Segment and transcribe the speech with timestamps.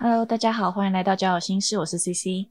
[0.00, 2.46] Hello，大家好，欢迎来到交友心事，我是 CC。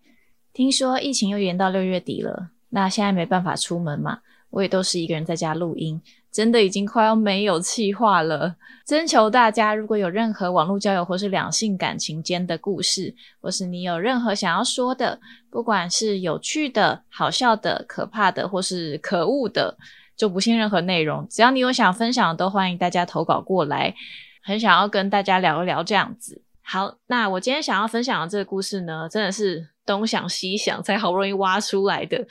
[0.52, 8.58] 听说疫情又延到六月底了，那现在没办法出门嘛，我也都是一个人在家录音，真的已经快要没有气话了。
[8.86, 15.18] 征求大家，如果有任何网络交友或是两性感情间的故事，或是你有任何想要说的，
[15.50, 19.78] 不管是有趣的、好笑的、可怕的，或是可恶的，
[20.18, 23.96] 就不信任何内容，只要你有想分享的，都欢迎大家投稿过来。
[24.44, 26.42] 很想要跟大家聊一聊这样子。
[26.70, 32.28] 好，那我今天想要分享的这个故事呢，真的是东想西想才好不容易挖出来的。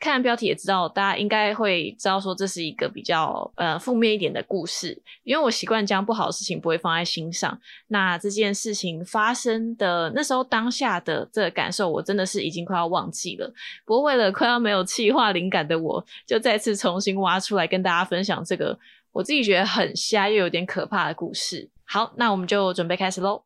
[0.00, 5.00] 看标题也知道，大家应该会知道说这是一个比较呃负面一点的故事。
[5.22, 7.56] 因为我习惯将不好的事情不会放在心上。
[7.86, 13.50] 那这件事情发生的那时候当下的这个感受，我真的是已经快要忘记了。
[13.84, 18.76] 不过为了快要没有气化灵感的我，就再次重新挖出来跟大家分享这个
[19.12, 21.70] 我自己觉得很瞎又有点可怕的故事。
[21.84, 23.45] 好，那我们就准备开始喽。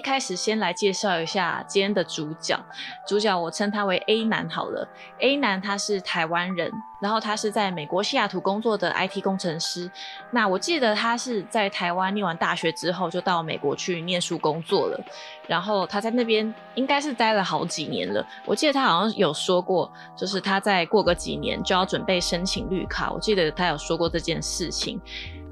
[0.00, 2.58] 一开始先来介绍一下今天的主角。
[3.06, 4.88] 主角我称他为 A 男好了。
[5.18, 9.90] A 男他是台湾人，然后他是在美国西雅图工作的 IT 工程师。
[10.30, 14.98] 那我记得他是在台湾念完大学之后就到美国去念书工作了。
[15.46, 18.26] 然后他在那边应该是待了好几年了。
[18.46, 23.10] 我记得他好像有说过，就是他在过个几年就要准备申请绿卡。
[23.12, 24.98] 我记得他有说过这件事情。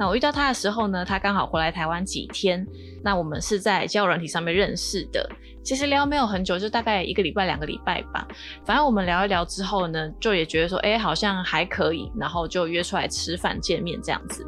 [0.00, 2.64] 那我遇到他的时候呢，他刚好回来台湾几天。
[3.02, 5.28] 那我们是在交友软体上面认识的，
[5.62, 8.26] 其实聊没有很久，就大概一个礼拜、两个礼拜吧。
[8.64, 14.46] 反正我们聊一聊之后呢，就也觉得说，哎，好像还可以，然后就约出来吃饭见面这样子。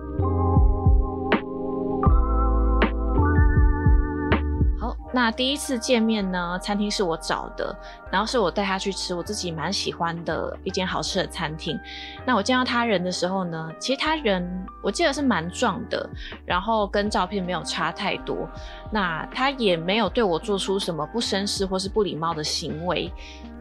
[5.12, 7.75] 那第一次见面呢，餐厅是我找的，
[8.10, 11.78] 然后是我带他去吃我自己蛮喜欢的一间好吃的餐厅。
[12.25, 14.49] 那我见到他人的时候呢，其实他人
[14.82, 16.09] 我记得是蛮壮的，
[16.47, 18.49] 然后跟照片没有差太多。
[18.93, 23.12] 那他也没有对我做出什么不绅士或是不礼貌的行为。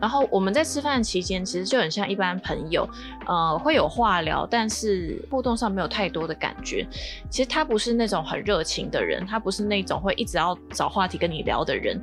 [0.01, 2.87] 然后我们在吃饭期间，其实就很像一般朋友，
[3.27, 6.87] 呃，会有话聊，但是互动上没有太多的感觉。
[7.29, 12.01] 其实他不是那种很热情的人，他不是那种会一直要找话题跟你聊的人，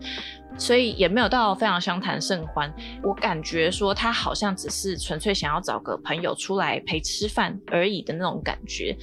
[0.59, 2.73] 所以也没有到非常相谈甚欢。
[3.03, 8.97] 我感觉说他好像只是纯粹想要找个朋友出来陪吃饭而已的那种感觉。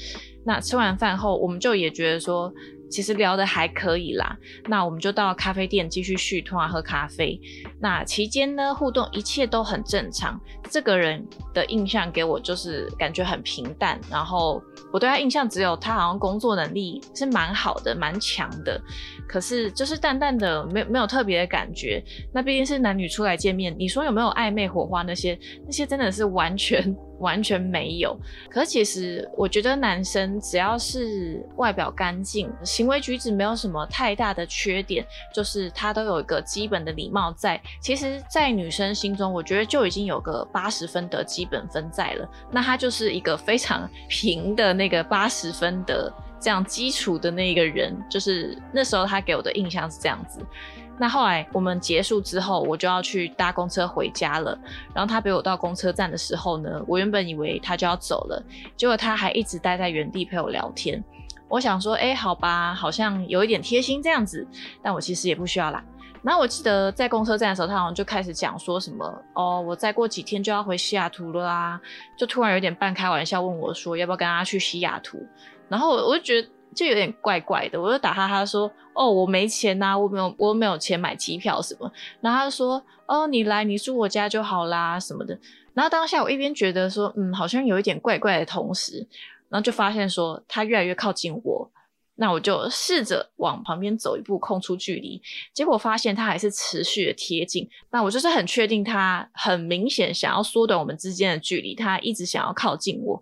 [0.46, 2.54] 那吃完饭后，我们就也觉得说。
[2.94, 4.38] 其实聊的还可以啦，
[4.68, 7.42] 那我们就到咖啡店继续续通啊，喝咖啡。
[7.80, 10.40] 那期间呢，互动一切都很正常。
[10.70, 14.62] 这个人的印象给我就是感觉很平淡，然后
[14.92, 18.80] 我对他印象只有他好像工作能力是蛮好的，蛮强的。
[19.28, 22.04] 可是就是淡淡的，没没有特别的感觉。
[22.32, 25.36] 那毕竟是男女出来见面，你说有没有暧昧火花那些？
[25.66, 26.96] 那些真的是完全。
[27.20, 28.18] 完全没有，
[28.50, 37.62] 可其实我觉得男生只要是外表干净，行为举止没有什么太大的缺点，就是他都有一个基本的礼貌在。
[37.80, 42.30] 其实，在女生心中，我觉得就已经有个八十分的基本分在了。
[42.52, 50.40] 那他就是一个非常平的那个八十分的这样基础的那个人，就是那时候他给我的印象是这样子。
[51.00, 54.58] 那后来我们结束之后，我就要去搭公车回家了。
[54.94, 58.42] 然后他陪我到公车站的时候呢，我原本以为他就要走了，
[58.78, 61.04] 结果他还一直待在原地陪我聊天。
[61.50, 64.48] 我想说，哎，好吧，好像有一点贴心这样子，
[64.82, 65.84] 但我其实也不需要啦。
[66.22, 71.82] 然后我记得在公车站的时候，他好像就开始讲说什么，哦，我再过几天就要回西雅图了啊，
[72.16, 75.18] 就突然有点半开玩笑问我说，要不要跟他去西雅图？
[75.68, 76.48] 然后我就觉得。
[76.74, 85.38] 就有点怪怪的，我就打哈哈说：“哦，我没钱呐，我没有，我没有钱买机票什么。”然后他就说：“哦，你来，你住我家就好啦，什么的。”
[85.74, 89.08] 然后当下我一边觉得说：“嗯，好像有一点怪怪的，同时，
[89.50, 91.72] 然后就发现说他越来越靠近我，
[92.16, 95.20] 那我就试着往旁边走一步，空出距离，
[95.52, 97.68] 结果发现他还是持续的贴近。
[97.90, 103.22] 那我就是很确定他很明显想要缩短我们之间的距离，他一直想要靠近我。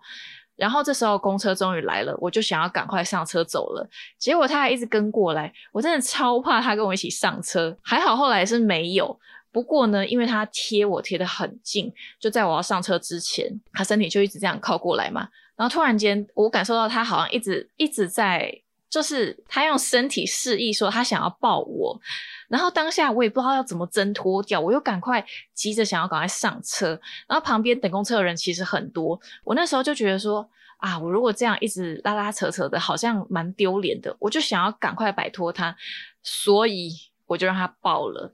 [0.62, 3.90] 然后这时候公车终于来了，我就想要赶快上车走了。
[4.19, 7.75] 结果他还一直跟过来，我真的超怕他跟我一起上车。
[7.81, 9.19] 还好后来是没有。
[9.52, 15.28] 不过呢，因为他贴我贴的很近，就在我要上车之前，他身体就一直这样靠过来嘛。
[15.56, 22.00] 然后突然间，我感受到他好像一直一直在，就是他用身体示意说他想要抱我。
[22.51, 26.89] 然后当下我也不知道要怎么挣脱掉，我又赶快急着想要赶快上车，
[27.25, 35.74] 然后旁边等公车的人其实很多，我那时候就觉得说啊，我如果这样一直拉拉扯扯的，好像蛮丢脸的，我就想要赶快摆脱他，
[36.21, 36.92] 所以
[37.27, 38.33] 我就让他抱了。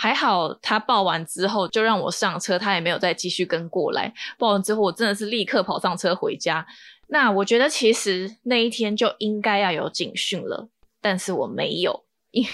[0.00, 4.14] 还好他抱完之后就让我上车，他也没有再继续跟过来。
[4.38, 6.64] 抱完之后，我真的是立刻跑上车回家。
[7.08, 10.68] 那我觉得其实那一天就应该要有警讯了，
[11.00, 12.46] 但是我没有，因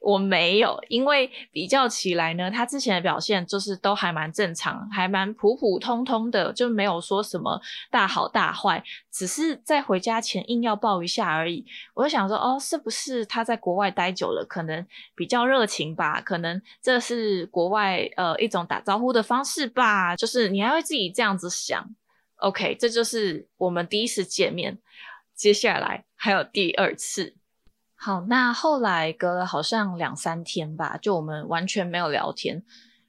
[0.00, 8.82] 我没有，因为比较起来呢，他之前的表现就是都还蛮正常，还蛮普普通通的，就没有说什么大好大坏，
[9.12, 11.64] 只是在回家前硬要抱一下而已。
[11.94, 16.20] 我就想说，哦，是不是他在国外待久了，可能比较热情吧？
[16.20, 20.16] 可能这是国外呃一种打招呼的方式吧？
[20.16, 21.94] 就是你还会自己这样子想。
[22.36, 24.78] OK，这就是我们第一次见面，
[25.34, 27.36] 接下来还有第二次。
[28.00, 32.62] 好，那后来隔了好像两三天吧，就我们完全没有聊天。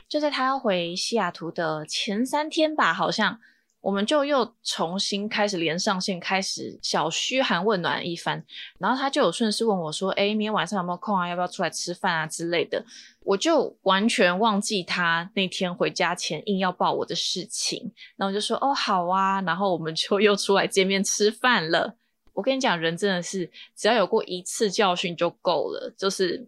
[0.07, 3.39] 就在他要回西雅图的前三天吧，好像。
[3.81, 8.43] 我们就又重新开始连上线，开始小嘘寒问暖一番，
[8.77, 11.29] 然后他就有顺势问我说：“哎，明天晚上有没有空啊？
[11.29, 12.83] 要不要出来吃饭啊之类的？”
[13.23, 21.95] 我就完全忘记他那天回家前硬要抱我的事情，然后就说：“哦，好啊。”然后我们就又出来见面吃饭了。
[22.39, 26.47] 我跟你讲，人真的是只要有过一次教训就够了，就是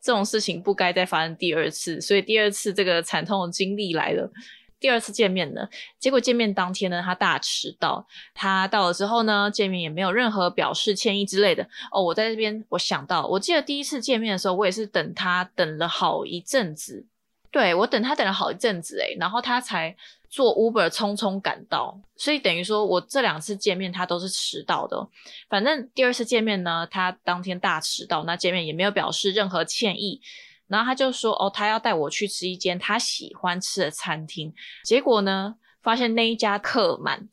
[0.00, 4.28] 这种事情不该再发生第二次，所以第二次这个惨痛的经历来了。
[4.80, 5.68] 第二次见面呢，
[6.00, 8.04] 结果见面当天呢，他大迟到。
[8.34, 11.68] 他到了之后呢，见面也没有任何表示歉意之类的。
[11.92, 17.06] 哦，我在这边，我想到，我记得第一次见面的时候，我也是等他等了好一阵子。
[17.50, 19.96] 对我等他等了好一阵子，诶，然后他才
[20.28, 22.00] 坐 Uber 匆匆赶到。
[22.16, 25.08] 所以等于说我这两次见面他都是迟到的。
[25.48, 30.20] 反正第二次见面呢，他当天大迟到，那见面也没有表示任何歉意。
[30.66, 34.52] 然后他就说：“哦，他要带我去吃一间他喜欢吃的餐厅。”
[34.84, 37.26] 结果呢，发现那一家客满，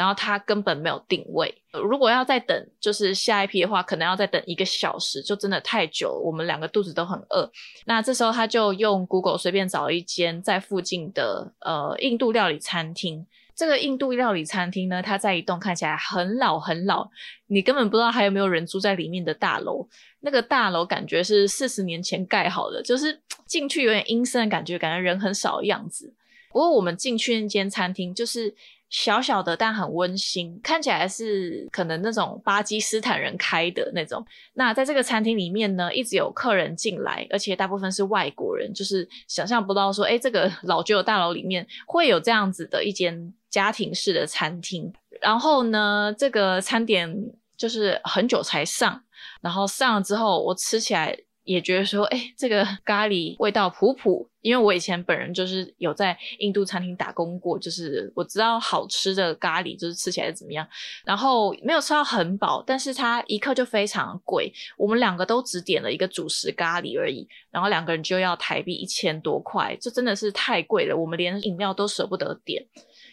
[0.00, 1.54] 然后他根本没有定位。
[1.72, 6.22] 如果要再等，就是下一批的话，可能要再等一个小时，就真的太久了。
[6.24, 7.50] 我们两个肚子都很饿。
[7.84, 13.26] 那这时候他就用 Google 随便找一间在附近的呃印度料理餐厅。
[13.54, 17.06] 这个印度料理餐厅呢，它在一栋看起来很老很老，
[17.48, 19.86] 你根本不知道还有没有人住在里面的大楼。
[20.20, 26.14] 那个大楼感觉是四十年前盖好的，就是 进去有点阴森的感觉，感觉人很少的样子。
[26.52, 28.52] 不过我们进去那间餐厅就是
[28.90, 34.22] 小小的，但很温馨，看起来是可能那种巴基斯坦人开的那种。
[34.54, 43.32] 那在这个餐厅里面呢，一直有客人进来，而且大部分是外国人，就是想象不到说，哎，这个 老旧的大楼里面会有这样子的一间。
[43.50, 47.12] 家庭式的餐厅，然后呢，这个餐点
[47.56, 49.02] 就是很久才上，
[49.40, 54.28] 然后上了之后，我吃起来也觉得说，哎，这个咖喱味道普普。
[54.42, 60.66] 因为我以前本人就是有在印度餐厅打工过，就是我知道好吃的咖喱就是吃起来怎么样。
[61.04, 64.50] 然后没有吃到很饱，但是它一克就非常贵。
[64.78, 70.96] 我们两个都只点了一个主食咖喱而已，然后两个人就要台币一千多块，这真的是太贵了。
[70.96, 72.64] 我们连饮料都舍不得点。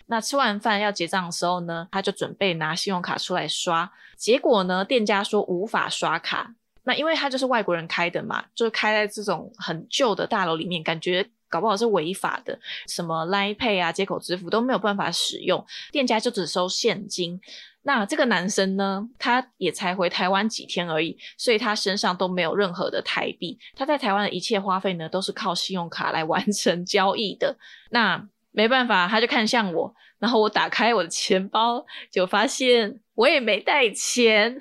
[0.06, 6.56] 那吃完饭要结账的时候呢，他就准备拿信用卡出来刷，结果呢，店家说无法刷卡。
[6.88, 17.42] 那因为他就是外国人开的嘛，就是开在这种很旧的大楼里面，感觉搞不好是违法的，什么 Line Pay 啊、接口支付都没有办法使用，店家就只收现金。
[17.82, 27.58] 那这个男生呢，他也才回台湾几天而已，所以他身上都没有任何的台币，他在台湾的一切花费呢，都是靠信用卡来完成交易的。
[27.92, 34.58] 那没办法，他就看向我，然后我打开我的钱包，就发现我也没带钱，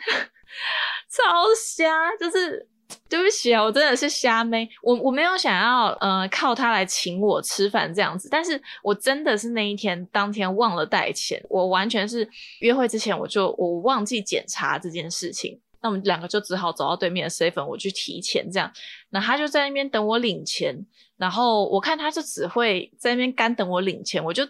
[1.17, 2.15] 超瞎！
[2.21, 2.69] 就是
[3.09, 12.29] 对不起啊，我真的是瞎妹，我我没有想要呃靠他来请我吃饭这样子，但是我真的是那一天当天忘了带钱，我完全是
[12.61, 18.71] 约会之前我就我忘记检查这件事情，那我们两个就只好走到对面的 seven 我去提钱这样，
[19.11, 20.87] 那他就在那边等我领钱。
[21.19, 24.47] 然后我看他就只会在那边干等我领钱，我就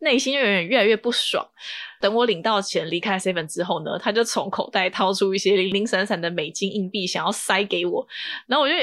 [0.00, 1.46] 内心就有点越来越不爽。
[2.00, 8.06] 等我领到钱离开 seven 之后呢，他就从口袋掏出一些零零散散的美金硬币，想要塞给我。
[8.46, 8.74] 然后我就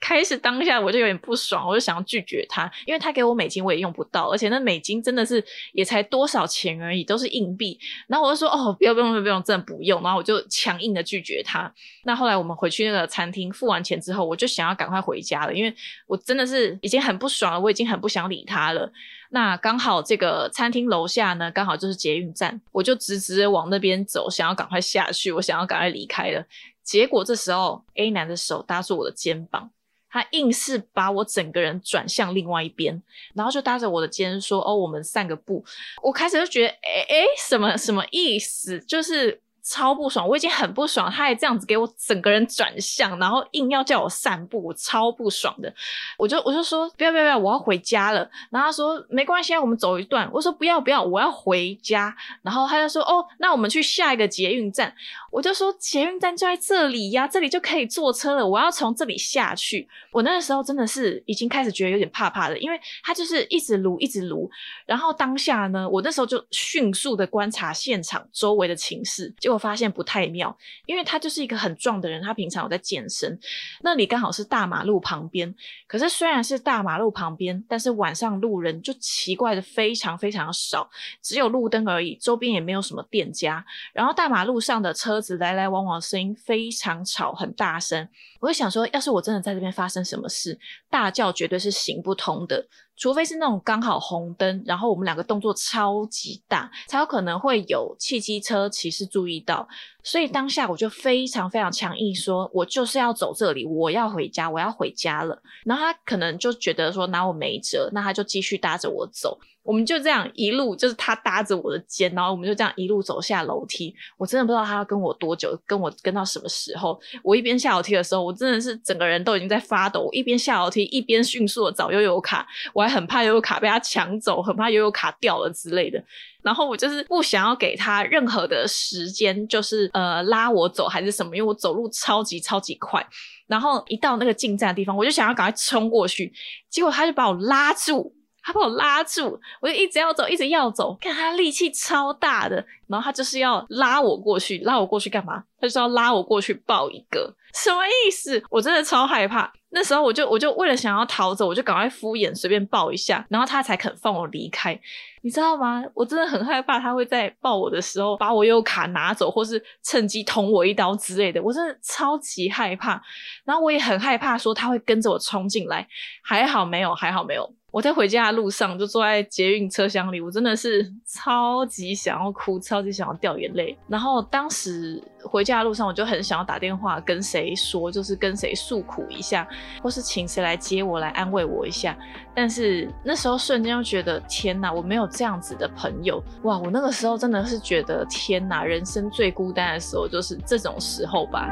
[0.00, 7.78] 开始当下我就有点不爽，我就想要拒绝他，因为他给我美金我也用不到，而且那美金真的是也才多少钱而已，都是硬币。
[8.08, 10.02] 然后我就说哦，不要不用不用，真的不用。
[10.02, 11.72] 然后我就强硬的拒绝他。
[12.02, 15.72] 那后来我们回去那个餐厅付完钱之后，我就想要赶快回家了，因为
[16.08, 18.90] 我真的是已经很不爽了，我已经很不想理他了。
[19.34, 22.60] 那刚好这个餐厅楼下呢，刚好就是捷运站。
[22.70, 26.46] 我就直直往那边走，想要赶快下去，我想要赶快离开了。
[26.84, 29.68] 结果这时候 A 男的手搭住我的肩膀，
[30.08, 33.02] 他硬是把我整个人转向另外一边，
[33.34, 35.64] 然后就搭着我的肩说：“哦，我们散个步。”
[36.00, 38.78] 我开始就觉得，哎哎，什么什么意思？
[38.78, 39.40] 就是。
[39.64, 45.74] 超不爽，我已经很不爽，他还这样子给我整个人转向，然后硬要叫我散步，我超不爽的。
[46.18, 48.28] 我就我就说不要不要不要，我要回家了。
[48.50, 50.30] 然后他说没关系，我们走一段。
[50.30, 52.14] 我说不要不要，我要回家。
[52.42, 54.94] 然后他就说哦，那我们去下一个捷运站。
[55.30, 58.46] 我就说捷运站就在这里呀，这里就可以坐车了。
[58.46, 59.88] 我要从这里下去。
[60.12, 64.48] 我那个时候真的是已经开始觉得有点怕怕的，因为他就是一直撸一直撸。
[64.84, 69.64] 然后当下呢，我那时候就迅速的观察现场周围的情势，结果就。
[69.64, 73.40] 发现不太妙，因为他就是一个很壮的人，他平常有在健身，
[73.80, 75.54] 那里刚好是大马路旁边。
[75.86, 80.86] 可是虽然是大马路旁边，但是晚上路人就奇怪的非常非常少，
[81.22, 83.64] 只有路灯而已，周边也没有什么店家。
[83.94, 88.06] 然后大马路上的车子来来往往，声音非常吵，很大声。
[88.40, 90.58] 我就想说，要是我真的在这边发生什么事，
[90.90, 92.66] 大叫绝对是行不通的。
[92.96, 99.68] 除非是那种刚好红灯，然后我们两个动作超级大，才有可能会有汽机车骑士注意到。
[100.04, 105.42] 所以当下我就非常非常强硬，说我就是要走这里，我要回家，我要回家了。
[105.64, 109.40] 然后他可能就觉得说拿我没辙，那他就继续搭着我走。
[109.62, 113.94] 我们就这样一路，就是他搭着我的肩，然后我们就这样一路走下楼梯。
[114.18, 117.00] 我真的不知道他要跟我多久，跟我跟到什么时候。
[117.22, 120.02] 我一边下楼梯的时候，我真的是整个人都已经在发抖。
[120.02, 126.04] 我一边下楼梯，一边迅速的找悠悠卡，我还很怕悠悠卡被他抢走，很怕悠悠卡掉了之类的。
[126.42, 133.04] 然后我就是不想要给他任何的时间，就是呃拉我走还是什么，因为我走路超级超级快。
[133.46, 136.30] 然后一到那个进站的地方，我就想要赶快冲过去，
[136.68, 138.14] 结果他就把我拉住。
[138.46, 140.94] 他把我拉住，我就一直要走，一直要走。
[141.00, 142.56] 看他力气超大的，
[142.88, 145.42] 然后他就是要拉我过去，拉我过去干嘛？
[145.58, 148.44] 他就是要拉我过去抱一个，什么意思？
[148.50, 149.50] 我真的超害怕。
[149.74, 154.78] 那时候我就我就为了想要逃走，我就赶快敷衍随便抱一下，然后他才肯放我离开。
[155.22, 155.82] 你知道吗？
[155.94, 161.42] 我真的很害怕他会在抱我的时候把我又卡拿走，或是趁机捅我一刀之类的。
[161.42, 163.02] 我真的超级害怕。
[163.44, 165.88] 然后我也很害怕说他会跟着我冲进来。
[166.22, 167.53] 还好没有，还好没有。
[167.74, 173.76] 我在回家的路上就坐在捷运车厢里，我真的是超级想要哭，超级想要掉眼泪。
[173.88, 179.44] 然后当时回家的路上，我就很想要打电话跟谁说，就是跟谁诉苦一下，
[179.82, 181.98] 或是请谁来接我来安慰我一下。
[182.32, 186.56] 但是那时候瞬间又觉得天哪，我没有这样子的朋友哇！
[186.56, 191.50] 我那个时候真的是觉得天哪，人生最孤单的时候就是这种时候吧。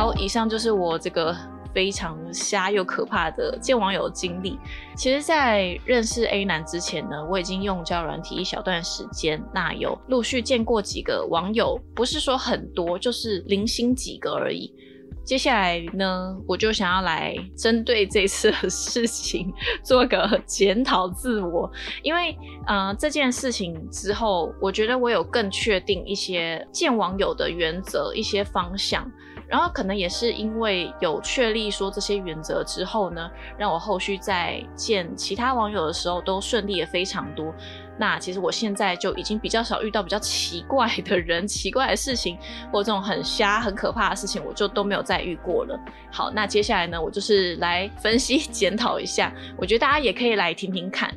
[0.00, 1.36] 好，以上就是我这个
[1.74, 4.58] 非常瞎又可怕的见网友经历。
[4.96, 14.72] 其实，在认识 A 男之前呢，我已经用交友软体一小段时间，那有陆续见过几个网友，不是说很多，就是零星几个而已。
[15.22, 19.52] 接下来呢，我就想要来针对这次的事情
[19.84, 21.70] 做个检讨自我，
[22.02, 22.34] 因为
[22.66, 29.06] 呃这件事情之后，我觉得我有更确定一些见网友的原则、一些方向。
[29.50, 33.28] 然后可能也是因为有确立说这些原则之后呢，
[33.58, 37.52] 让我后续在见其他网友的时候都顺利也非常多。
[37.98, 42.38] 那其实我现在就已经比较少遇到比较奇怪的人、奇怪的事情，
[42.72, 45.78] 或这种很瞎、很可怕的事情，我就都没有再遇过了。
[46.10, 51.12] 好，那接下来呢，我就是来分析 检讨一下，我觉得大家也可以来听听看。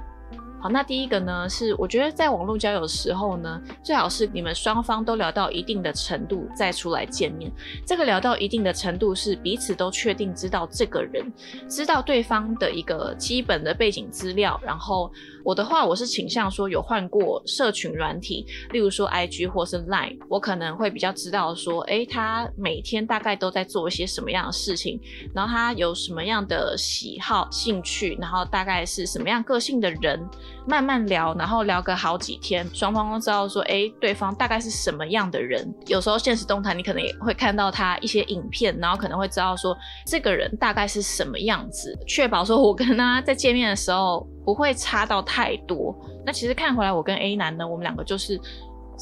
[0.64, 7.52] 好，那第一个呢，是我觉得在网络交友的时候呢，最好是你们双方都聊到一定的程度再出来见面。
[7.86, 11.30] 这个聊到一定的程度是彼此都确定知道这个人，
[11.68, 15.12] 知道对方的一个基本的背景资料，然后。
[15.46, 24.98] 我的话，我是倾向说有换过社群软体，例如说 IG 或是 Line，我可能会比较知道说，哎，他每天大概都在做一些什么样的事情，
[25.36, 30.18] 然后他有什么样的喜好、兴趣，然后大概是什么样个性的人，
[30.66, 35.68] 慢慢聊，然后聊个好几天，双方都知道说，哎，对方大概是什么样的人。
[35.88, 44.28] 有时候现实动态你可能也会看到他一些影片，然后可能会知道说这个人大概是什么样子，确保说我跟他在见面的时候。
[44.46, 45.96] 不会差到太多。
[46.26, 48.38] 那其实看回来，我跟 A 男呢，我们两个就是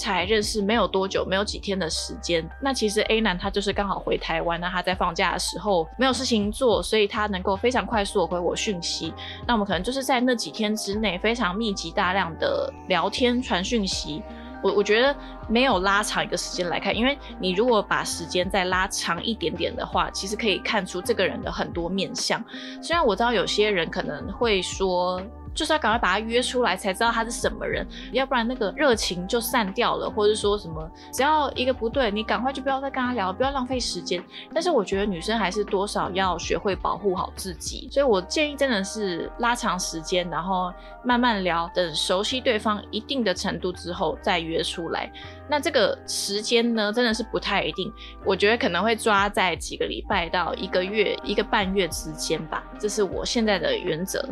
[0.01, 2.43] 才认识没有多久，没有几天的时间。
[2.59, 9.13] 那其实 A 男他就是刚好回台湾，那他在放假的时候没有事情做，所以他能够非常快速的回我讯息。
[9.45, 14.23] 那我们可能就是在那几天之内非常密集大量的聊天传讯息。
[14.63, 15.15] 我我觉得
[15.49, 22.43] 没有拉长一个时间来看，因为你如果把时间再拉长一点点的话，其实可以看出这个人的很多面相。
[22.81, 25.19] 虽然我知道有些人可能会说
[25.53, 34.23] 就是要赶快把他约出来，才知道他是什么人，要不然那个热情就散掉了，或者说什么，只要一个不对，你赶快就不要再跟他聊，不要浪费时间。
[34.53, 45.11] 但是我觉得女生还是多少要学会保护好自己，所以我建议真的是拉长时间，然后慢慢聊，等熟悉对方一定的程度之后再约出来。
[45.49, 47.91] 那这个时间呢，真的是不太一定，
[48.23, 54.25] 我觉得可能会抓在几个礼拜到一个月、一个半月之间吧，这是我现在的原则。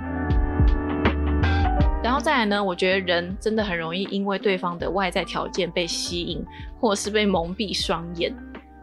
[2.02, 6.42] 然后再来呢，我觉得人真的很容易因为对方的外在条件被吸引，
[6.80, 8.34] 或是被蒙蔽双眼。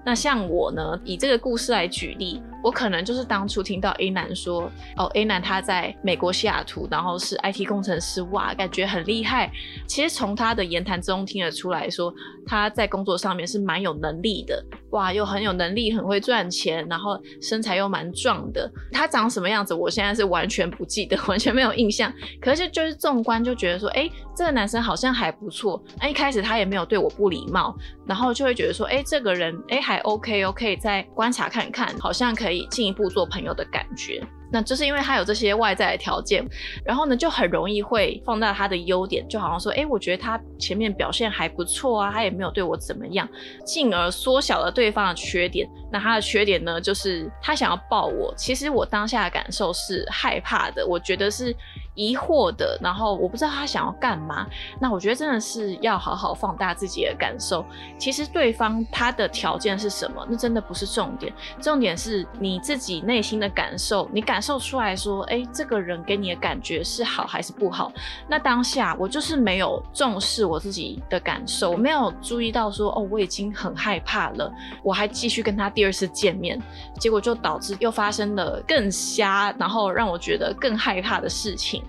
[0.06, 2.40] 那像我呢，以这个故事来举例。
[2.62, 9.52] 我可能就是当初听到 A 男说，哦，A 男他在美国西雅图，然后是 IT 工程师，哇，感觉很厉害。
[9.86, 12.12] 其实从他的言谈中听得出来说，
[12.44, 18.68] 他在工作上面是蛮有能力的，哇，又很有能力，很会赚钱，然后身材又蛮壮的。
[18.90, 22.12] 他长什么样子，我现在是完全不记得， 完全没有印象。
[22.40, 25.80] 可是就是纵观就觉得说，哎，这个男生好像还不错。
[26.00, 32.66] 那一开始他也没有对我不礼貌，然后就会觉得说，哎，这个人，哎，还 OK，可以再观察看看，好像可以。
[32.70, 34.22] 进一步做朋友的感觉。
[34.52, 36.46] 那就是因为他有这些外在的条件，
[36.84, 43.28] 然后呢，就很容易会放大他的优点，就好像说，哎，我觉得他前面表现还不错啊，他也没有对我怎么样，
[43.64, 45.68] 进而缩小了对方的缺点。
[45.90, 51.54] 那他的缺点呢，就是他想要抱我，其实我当下的感受是害怕的，我觉得是
[51.94, 54.46] 疑惑的，然后我不知道他想要干嘛。
[54.80, 57.62] 那我觉得真的是要好好放大自己的感受。
[57.98, 64.40] 其实对方他的条件是什么，那真的不是重点，重点是你自己内心的感受，你感。
[64.46, 67.90] 受出来说，哎，这个人给你的感觉是好还是不好？
[68.28, 74.52] 那当下我就是没有重视我自己的感受，我没有注意到说，哦，我已经很害怕了，
[74.84, 76.60] 我还继续跟他第二次见面，
[76.98, 81.82] 结果就导致又发生了更瞎，然后让我觉得更害怕的事情。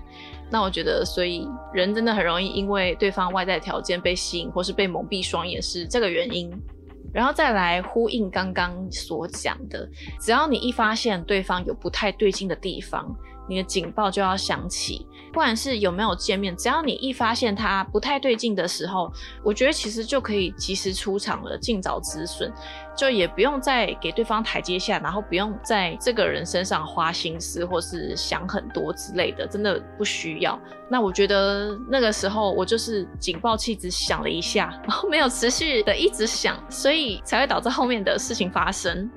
[0.50, 6.52] 那我觉得，所以人真的很容易因为对方外在条件被吸引，或是被蒙蔽双眼，是这个原因。
[7.14, 9.90] 然后再来呼应刚刚所讲的，
[10.20, 13.16] 只要你一发现对方有不太对劲的地方，
[13.48, 15.08] 你的警报就要响起。
[15.34, 19.12] 不管是有没有见面，只要你一发现他不太对劲的时候，
[19.44, 22.52] 我觉得其实就可以及时出场了，尽早止损。
[22.96, 30.60] 就也不用再给对方台阶下，然后不用在这个人身上花心思或是想很多之类的，真的不需要。
[30.90, 39.08] 那我觉得那个时候我就是警报器只响了一下，然后没有持续的一直响，所以才会导致后面的事情发生。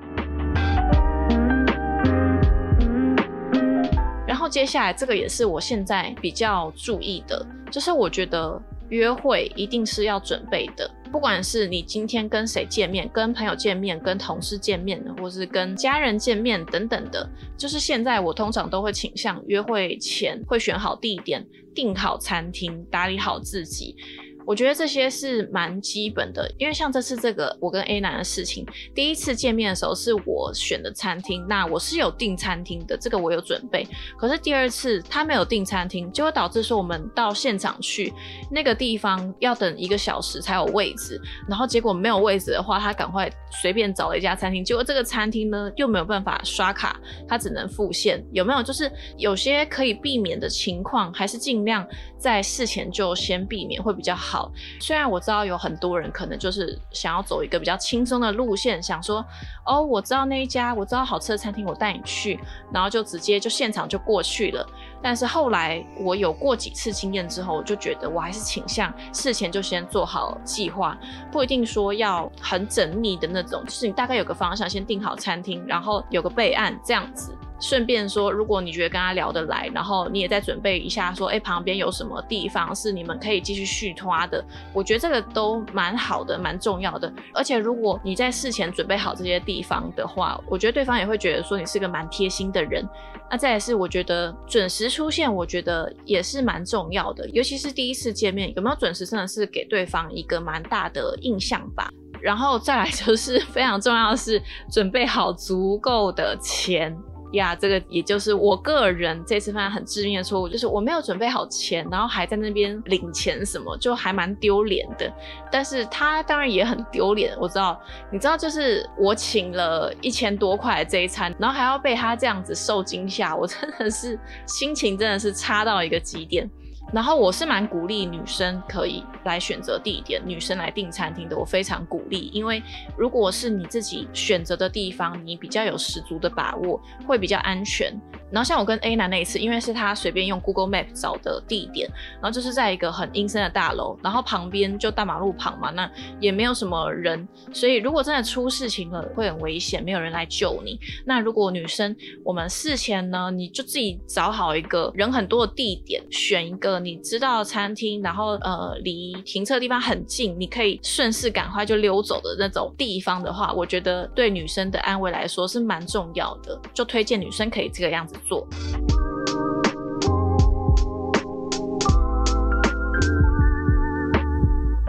[4.51, 10.91] 接下来这个也是我现在比较注意的，就是我觉得约会一定是要准备的。
[11.09, 23.95] 不管是你今天跟谁见面，跟朋友见面，跟同事见面，或是跟家人见面等等的，就是现在我通常都会倾向约会前会选好地点，订好餐厅，打理好自己。
[24.45, 33.87] 我觉得这些是蛮基本的，因为像这次这个我跟 A 男的事情，第一次见面的时候是我选的餐厅，那我是有订餐厅的，这个我有准备。
[34.17, 38.11] 可是第二次他没有订餐厅，就会导致说我们到现场去
[38.49, 48.23] 那个地方要等一个小时才有位置，然后结果没有位置的话，他赶快随便找了一家餐厅，结果这个餐厅呢又没有办法刷卡，他只能付现。
[48.31, 51.87] 有没有就是有些可以避免的情况，还是尽量
[52.21, 54.51] 在事前就先避免会比较好。
[54.79, 59.25] 虽然我知道有很多人可能就是想要走一个比较轻松的路线，想说，
[59.65, 62.39] 哦，我知道那一家，我知道好吃的餐厅，我带你去，
[62.71, 64.63] 然后就直接就现场就过去了。
[65.01, 70.95] 但是后来我有过几次经验之后，我就觉得我还是倾向事前就先做好计划，
[71.31, 77.35] 不一定说要很缜密的那种，就是你大概有个方向，先定好餐厅，然后有个备案这样子。
[77.61, 84.43] 顺便说，如果你觉得跟他聊得来，然后你也在准备一下，说，哎，旁边有什么地方是你们可以继续续拖的？
[84.73, 87.13] 我觉得这个都蛮好的，蛮重要的。
[87.33, 92.83] 而且如果你在事前准备好这些地方的话，我觉得对方也会觉得说你是个蛮贴心的人。
[93.29, 101.89] 那再来是，我觉得准时出现，我觉得也是蛮重要的，尤其是第一次见面，有没有准时，真的是给对方一个蛮大的印象吧。
[102.19, 106.95] 然后再来就是 非常重要的是，准备好足够的钱。
[107.31, 115.11] 呀，这个也就是我个人这次犯很致命的错误，就是我没有准备好钱，然后还在那边领钱什么，就还蛮丢脸的。
[115.51, 117.79] 但是他当然也很丢脸，我知道，
[118.11, 126.49] 你知道，就是我请了一千多块这一餐，然后还要被他这样子受惊吓，我真的是心情真的是差到一个极点。
[126.93, 132.29] 然后我是蛮鼓励女生可以来选择地点，女生来订餐厅的，我非常鼓励。
[132.33, 132.61] 因为
[132.97, 137.93] 如果是你自己选择的地方，你比较有十足的把握，会比较安全。
[138.29, 150.79] 然后像我跟 A 男那一次，因为是他随便用 Google Map 找的地点，然后就是在一个很阴森的大楼，然后旁边就大马路旁嘛，那也没有什么人，所以如果真的出事情了，会很危险，没有人来救你。
[151.05, 168.47] 那如果女生，我们事前呢，你就自己找好一个人很多的地点，选一个你知道餐厅，然后呃离停车地方很近，你可以顺势赶快就溜走的那种地方的话，我觉得对女生的安慰来说是蛮重要的，就推荐女生可以这个样子做。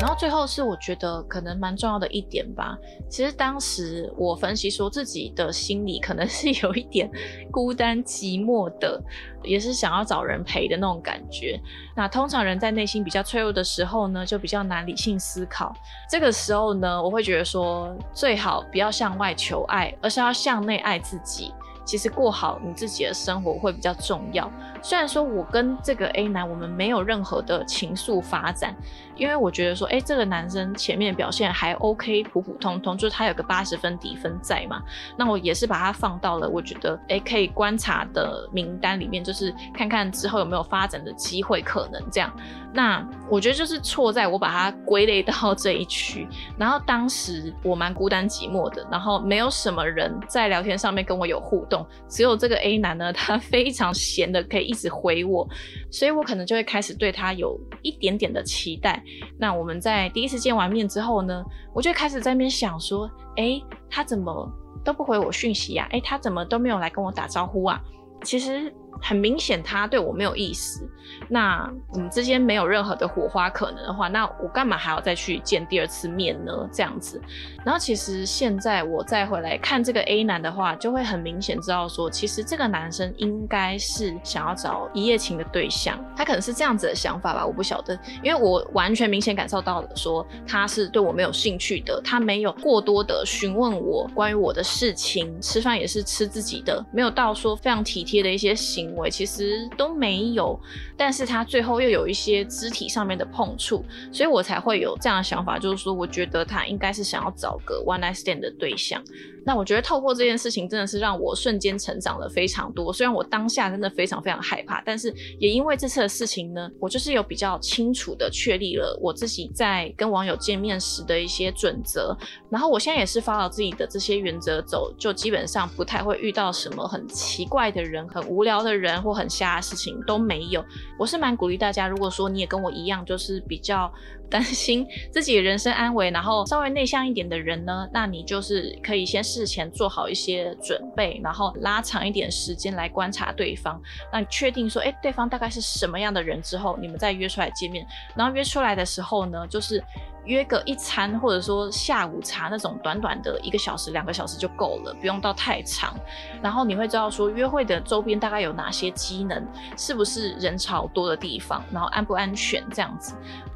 [0.02, 2.76] 然后最后是我觉得可能蛮重要的一点吧。
[3.08, 7.08] 其实当时我分析说自己的心里可能是有一点
[7.52, 9.00] 孤单寂寞的，
[9.44, 11.56] 也是想要找人陪的那种感觉。
[11.94, 15.72] 那通常人在内心比较脆弱的时候呢，就比较难理性思考。
[16.10, 21.54] 这个时候呢，我会觉得说最好不要向外求爱，而是要向内爱自己。
[21.84, 24.50] 其实过好你自己的生活会比较重要。
[24.82, 28.74] 虽然说我跟这个 A 男我们没有任何的情愫发展，
[29.16, 34.82] 因为我觉得说，哎，这个男生前面表现还 OK，普普通通，就是他有个八十分底分在嘛。
[35.16, 42.32] 那我也是把他放到了我觉得哎可以观察的名单里面，就是看看之后有没有发展的机会可能这样。
[42.74, 46.26] 那我觉得就是错在我把它归类到这一区，
[46.58, 55.48] 然后当时我蛮孤单寂寞的，然后没有什么人在聊天上面跟我有互动懂，只有这个 A 男呢，他 非常闲的可以一直回我，
[55.90, 59.02] 所以我可能就会开始对他有一点点的期待。
[59.38, 61.42] 那我们在第一次见完面之后呢，
[61.74, 63.58] 我就开始在那边想说，哎，
[63.88, 64.46] 他怎么
[64.84, 65.88] 都不回我讯息呀？
[65.90, 67.80] 哎，他怎么都没有来跟我打招呼啊？
[68.22, 68.72] 其实。
[69.02, 70.88] 很明显，他对我没有意思。
[71.28, 76.52] 那我们之间没有任何的火花可能的话，那我干嘛还要再去见第二次面呢？
[76.72, 77.20] 这样子。
[77.64, 85.98] 然后其实现在我再回来看这个 A 男的话，就会很明显知道说，其实这个男生应该是想要找一夜情的对象。
[86.16, 87.98] 他可能是这样子的想法吧，我不晓得。
[88.22, 98.91] 因为我完全明显感受到了，说他是对我没有兴趣的，他没有过多的询问我关于我的事情，吃饭也是吃自己的，没有到说非常体贴的一些行。
[98.96, 100.58] 为其实都没有，
[100.96, 109.02] 但是他最后又有一些肢体上面的碰触，所以我才会有这样的想法，就是说，我觉得他应该是想要找个 one night stand 的对象。
[109.44, 112.92] 那我觉得透过这件事情，真的是让我瞬间成长了非常多。
[112.92, 122.16] 虽然我当下真的非常非常害怕，但是也因为这次的事情呢，我就是有比较清楚的确立了我自己在跟网友见面时的一些准则。
[122.50, 130.64] 然后我现在也是发了自己的这些原则走，就基本上不太会遇到什么很奇怪的人、很无聊的人或很瞎的事情都没有。
[130.98, 133.92] 我是蛮鼓励大家，如果说你也跟我一样，就是比较。
[134.30, 143.80] 担心自己人身安危，然后稍微内向一点的人呢，那你就是可以先事前做好一些准备，然后拉长一点时间来观察对方。
[144.12, 147.86] 那你确定说，哎，对方大概是什么样的人之后，你们再约出来见面。
[148.14, 149.82] 然后约出来的时候呢，就是
[150.26, 155.94] 约个一餐，或者说下午茶那种短短的一个小时、两个小时就够了，不用到太长。
[156.42, 163.14] 然后你会知道说，约会的周边大概有哪些机能，是不是人潮多的地方，然后安不安全这样子。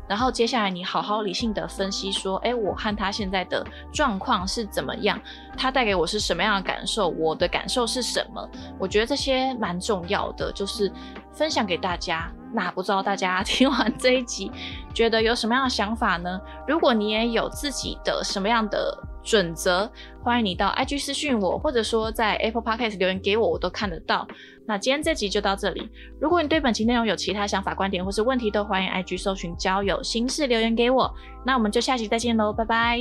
[0.08, 5.20] 然后接下来你好好理性的分析说，哎，我和他现在的状况是怎么样？
[5.56, 7.08] 他带给我是什么样的感受？
[7.08, 8.48] 我的感受是什么？
[8.78, 10.90] 我觉得这些蛮重要的，就是
[11.32, 12.30] 分享给大家。
[12.52, 14.50] 那不知道大家 听完这一集，
[14.94, 16.40] 觉得有什么样的想法呢？
[16.66, 19.90] 如果你也有自己的什么样的准则，
[20.22, 24.26] 欢迎你到 IG 私讯我，或者说在 Apple Podcast 留言给我，我都看得到。
[24.64, 25.90] 那今天这集就到这里。
[26.20, 31.12] 如果你对本期内容有其他想法、观点或是问题，都欢迎 IG 搜寻交友心事留言给我。
[31.44, 33.00] 那我们就下期再见喽，拜拜。